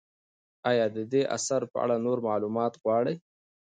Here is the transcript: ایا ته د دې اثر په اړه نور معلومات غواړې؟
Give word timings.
ایا 0.69 0.85
ته 0.87 0.91
د 0.95 0.97
دې 1.11 1.21
اثر 1.37 1.61
په 1.71 1.77
اړه 1.83 1.95
نور 2.05 2.17
معلومات 2.27 2.73
غواړې؟ 2.83 3.15